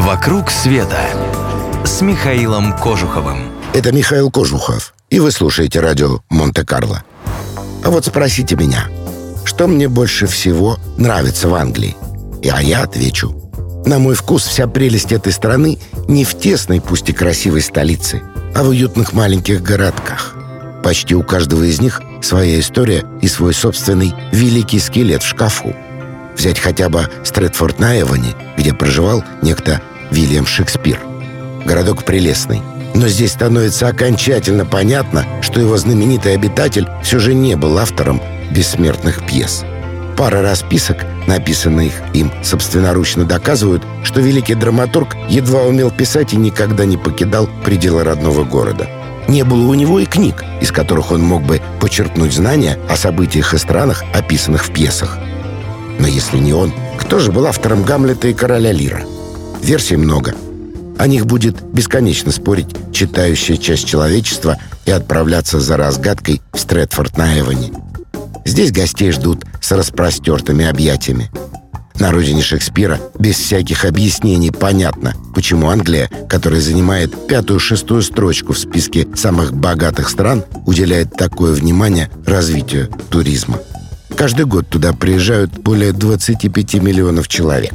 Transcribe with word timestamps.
«Вокруг 0.00 0.50
света» 0.50 0.98
с 1.84 2.00
Михаилом 2.00 2.72
Кожуховым. 2.72 3.52
Это 3.74 3.92
Михаил 3.92 4.30
Кожухов, 4.30 4.94
и 5.10 5.20
вы 5.20 5.30
слушаете 5.30 5.80
радио 5.80 6.20
Монте-Карло. 6.30 7.04
А 7.84 7.90
вот 7.90 8.06
спросите 8.06 8.56
меня, 8.56 8.86
что 9.44 9.68
мне 9.68 9.88
больше 9.88 10.26
всего 10.26 10.78
нравится 10.96 11.50
в 11.50 11.54
Англии? 11.54 11.98
И 12.40 12.48
а 12.48 12.62
я 12.62 12.84
отвечу. 12.84 13.36
На 13.84 13.98
мой 13.98 14.14
вкус 14.14 14.46
вся 14.46 14.66
прелесть 14.66 15.12
этой 15.12 15.34
страны 15.34 15.78
не 16.08 16.24
в 16.24 16.34
тесной, 16.34 16.80
пусть 16.80 17.10
и 17.10 17.12
красивой 17.12 17.60
столице, 17.60 18.22
а 18.54 18.62
в 18.62 18.70
уютных 18.70 19.12
маленьких 19.12 19.62
городках. 19.62 20.34
Почти 20.82 21.14
у 21.14 21.22
каждого 21.22 21.64
из 21.64 21.78
них 21.78 22.00
своя 22.22 22.58
история 22.58 23.04
и 23.20 23.28
свой 23.28 23.52
собственный 23.52 24.14
великий 24.32 24.80
скелет 24.80 25.22
в 25.22 25.28
шкафу. 25.28 25.76
Взять 26.38 26.58
хотя 26.58 26.88
бы 26.88 27.06
Стрэдфорд 27.22 27.78
на 27.78 28.00
Эвоне, 28.00 28.34
где 28.56 28.72
проживал 28.72 29.22
некто 29.42 29.82
Вильям 30.10 30.46
Шекспир. 30.46 31.00
Городок 31.64 32.04
прелестный. 32.04 32.62
Но 32.94 33.08
здесь 33.08 33.32
становится 33.32 33.88
окончательно 33.88 34.66
понятно, 34.66 35.24
что 35.42 35.60
его 35.60 35.76
знаменитый 35.76 36.34
обитатель 36.34 36.88
все 37.02 37.18
же 37.18 37.34
не 37.34 37.56
был 37.56 37.78
автором 37.78 38.20
бессмертных 38.50 39.24
пьес. 39.26 39.64
Пара 40.16 40.42
расписок, 40.42 40.98
написанных 41.26 41.92
им 42.12 42.30
собственноручно, 42.42 43.24
доказывают, 43.24 43.84
что 44.02 44.20
великий 44.20 44.54
драматург 44.54 45.16
едва 45.28 45.62
умел 45.62 45.90
писать 45.90 46.34
и 46.34 46.36
никогда 46.36 46.84
не 46.84 46.96
покидал 46.96 47.48
пределы 47.64 48.04
родного 48.04 48.44
города. 48.44 48.88
Не 49.28 49.44
было 49.44 49.70
у 49.70 49.74
него 49.74 50.00
и 50.00 50.06
книг, 50.06 50.44
из 50.60 50.72
которых 50.72 51.12
он 51.12 51.22
мог 51.22 51.42
бы 51.44 51.62
почерпнуть 51.80 52.32
знания 52.32 52.78
о 52.88 52.96
событиях 52.96 53.54
и 53.54 53.58
странах, 53.58 54.02
описанных 54.12 54.66
в 54.66 54.72
пьесах. 54.72 55.18
Но 55.98 56.06
если 56.06 56.38
не 56.38 56.52
он, 56.52 56.72
кто 56.98 57.18
же 57.18 57.30
был 57.30 57.46
автором 57.46 57.84
Гамлета 57.84 58.28
и 58.28 58.34
Короля 58.34 58.72
Лира? 58.72 59.04
Версий 59.62 59.96
много. 59.96 60.34
О 60.98 61.06
них 61.06 61.26
будет 61.26 61.62
бесконечно 61.62 62.32
спорить 62.32 62.68
читающая 62.92 63.56
часть 63.56 63.86
человечества 63.86 64.58
и 64.84 64.90
отправляться 64.90 65.60
за 65.60 65.76
разгадкой 65.76 66.42
в 66.52 66.58
Стрэдфорд 66.58 67.16
на 67.16 67.38
Эвоне. 67.40 67.72
Здесь 68.44 68.72
гостей 68.72 69.10
ждут 69.12 69.44
с 69.60 69.72
распростертыми 69.72 70.66
объятиями. 70.66 71.30
На 71.98 72.10
родине 72.10 72.40
Шекспира 72.42 72.98
без 73.18 73.36
всяких 73.36 73.84
объяснений 73.84 74.50
понятно, 74.50 75.14
почему 75.34 75.68
Англия, 75.68 76.08
которая 76.28 76.60
занимает 76.60 77.28
пятую-шестую 77.28 78.02
строчку 78.02 78.54
в 78.54 78.58
списке 78.58 79.06
самых 79.14 79.52
богатых 79.52 80.08
стран, 80.08 80.44
уделяет 80.64 81.12
такое 81.12 81.52
внимание 81.52 82.10
развитию 82.24 82.88
туризма. 83.10 83.58
Каждый 84.16 84.46
год 84.46 84.68
туда 84.68 84.94
приезжают 84.94 85.52
более 85.58 85.92
25 85.92 86.74
миллионов 86.74 87.28
человек. 87.28 87.74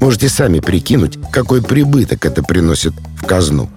Можете 0.00 0.30
сами 0.30 0.60
прикинуть, 0.60 1.18
какой 1.30 1.62
прибыток 1.62 2.24
это 2.24 2.42
приносит 2.42 2.94
в 3.16 3.26
казну. 3.26 3.68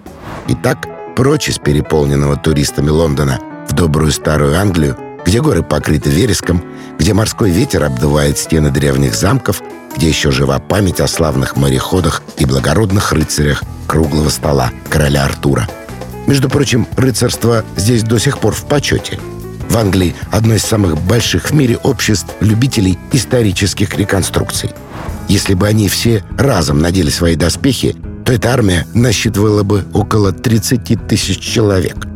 Итак, 0.47 0.87
прочь 1.15 1.49
из 1.49 1.59
переполненного 1.59 2.37
туристами 2.37 2.89
Лондона 2.89 3.39
в 3.67 3.73
добрую 3.73 4.11
старую 4.11 4.57
Англию, 4.57 4.97
где 5.25 5.41
горы 5.41 5.63
покрыты 5.63 6.09
вереском, 6.09 6.63
где 6.97 7.13
морской 7.13 7.49
ветер 7.49 7.83
обдувает 7.83 8.37
стены 8.37 8.71
древних 8.71 9.15
замков, 9.15 9.61
где 9.95 10.07
еще 10.07 10.31
жива 10.31 10.59
память 10.59 11.01
о 11.01 11.07
славных 11.07 11.57
мореходах 11.57 12.23
и 12.37 12.45
благородных 12.45 13.11
рыцарях 13.11 13.61
круглого 13.85 14.29
стола 14.29 14.71
короля 14.89 15.25
Артура. 15.25 15.67
Между 16.25 16.49
прочим, 16.49 16.87
рыцарство 16.95 17.65
здесь 17.75 18.03
до 18.03 18.17
сих 18.17 18.39
пор 18.39 18.53
в 18.53 18.63
почете– 18.65 19.19
в 19.69 19.77
Англии 19.77 20.13
одно 20.31 20.53
из 20.53 20.61
самых 20.61 21.01
больших 21.01 21.49
в 21.49 21.53
мире 21.55 21.77
обществ 21.77 22.27
любителей 22.41 22.99
исторических 23.11 23.97
реконструкций. 23.97 24.69
Если 25.27 25.53
бы 25.53 25.67
они 25.67 25.87
все 25.87 26.23
разом 26.37 26.79
надели 26.79 27.09
свои 27.09 27.35
доспехи, 27.35 27.95
то 28.25 28.33
эта 28.33 28.53
армия 28.53 28.85
насчитывала 28.93 29.63
бы 29.63 29.85
около 29.93 30.31
30 30.31 31.07
тысяч 31.07 31.39
человек. 31.39 32.07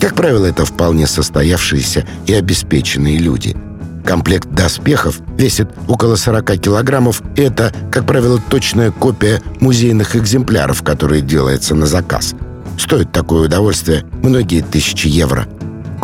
Как 0.00 0.14
правило, 0.14 0.46
это 0.46 0.64
вполне 0.64 1.06
состоявшиеся 1.06 2.06
и 2.26 2.34
обеспеченные 2.34 3.18
люди. 3.18 3.56
Комплект 4.04 4.48
доспехов 4.50 5.20
весит 5.38 5.70
около 5.88 6.16
40 6.16 6.60
килограммов, 6.60 7.22
и 7.36 7.42
это, 7.42 7.72
как 7.90 8.06
правило, 8.06 8.40
точная 8.50 8.90
копия 8.90 9.40
музейных 9.60 10.14
экземпляров, 10.14 10.82
которые 10.82 11.22
делаются 11.22 11.74
на 11.74 11.86
заказ. 11.86 12.34
Стоит 12.76 13.12
такое 13.12 13.46
удовольствие 13.46 14.04
многие 14.22 14.60
тысячи 14.60 15.06
евро– 15.06 15.46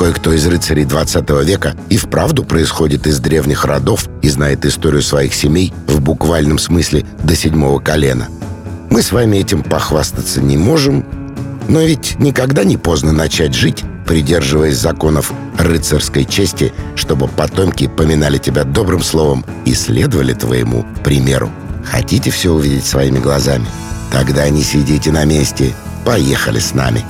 Кое-кто 0.00 0.32
из 0.32 0.46
рыцарей 0.46 0.86
20 0.86 1.28
века 1.44 1.76
и 1.90 1.98
вправду 1.98 2.42
происходит 2.42 3.06
из 3.06 3.20
древних 3.20 3.66
родов 3.66 4.08
и 4.22 4.30
знает 4.30 4.64
историю 4.64 5.02
своих 5.02 5.34
семей 5.34 5.74
в 5.86 6.00
буквальном 6.00 6.58
смысле 6.58 7.04
до 7.22 7.36
седьмого 7.36 7.80
колена. 7.80 8.28
Мы 8.88 9.02
с 9.02 9.12
вами 9.12 9.36
этим 9.36 9.62
похвастаться 9.62 10.40
не 10.40 10.56
можем, 10.56 11.04
но 11.68 11.82
ведь 11.82 12.18
никогда 12.18 12.64
не 12.64 12.78
поздно 12.78 13.12
начать 13.12 13.52
жить, 13.52 13.84
придерживаясь 14.06 14.78
законов 14.78 15.34
рыцарской 15.58 16.24
чести, 16.24 16.72
чтобы 16.96 17.28
потомки 17.28 17.86
поминали 17.86 18.38
тебя 18.38 18.64
добрым 18.64 19.02
словом 19.02 19.44
и 19.66 19.74
следовали 19.74 20.32
твоему 20.32 20.86
примеру. 21.04 21.50
Хотите 21.84 22.30
все 22.30 22.54
увидеть 22.54 22.86
своими 22.86 23.18
глазами? 23.18 23.66
Тогда 24.10 24.48
не 24.48 24.62
сидите 24.62 25.12
на 25.12 25.26
месте. 25.26 25.74
Поехали 26.06 26.58
с 26.58 26.72
нами. 26.72 27.04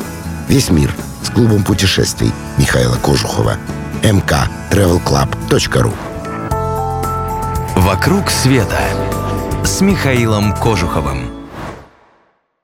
Весь 0.49 0.71
мир– 0.71 0.93
с 1.31 1.33
клубом 1.33 1.63
путешествий 1.63 2.33
Михаила 2.59 2.97
Кожухова. 2.97 3.57
mktravelclub.ru 4.03 5.95
«Вокруг 7.77 8.31
света» 8.31 8.81
с 9.65 9.81
Михаилом 9.81 10.55
Кожуховым. 10.55 11.40